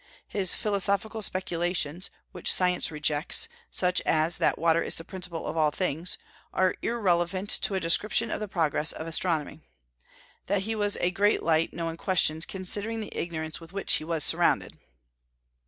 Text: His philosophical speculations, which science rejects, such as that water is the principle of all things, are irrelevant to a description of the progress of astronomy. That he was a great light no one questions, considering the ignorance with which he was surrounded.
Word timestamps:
His 0.27 0.55
philosophical 0.55 1.21
speculations, 1.21 2.09
which 2.31 2.51
science 2.51 2.89
rejects, 2.89 3.47
such 3.69 4.01
as 4.01 4.39
that 4.39 4.57
water 4.57 4.81
is 4.81 4.95
the 4.95 5.03
principle 5.03 5.45
of 5.45 5.55
all 5.55 5.69
things, 5.69 6.17
are 6.55 6.73
irrelevant 6.81 7.51
to 7.61 7.75
a 7.75 7.79
description 7.79 8.31
of 8.31 8.39
the 8.39 8.47
progress 8.47 8.91
of 8.93 9.05
astronomy. 9.05 9.61
That 10.47 10.63
he 10.63 10.73
was 10.73 10.97
a 11.01 11.11
great 11.11 11.43
light 11.43 11.71
no 11.71 11.85
one 11.85 11.97
questions, 11.97 12.47
considering 12.47 12.99
the 12.99 13.15
ignorance 13.15 13.59
with 13.59 13.73
which 13.73 13.93
he 13.97 14.03
was 14.03 14.23
surrounded. 14.23 14.79